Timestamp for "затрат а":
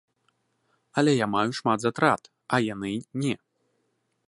1.85-2.61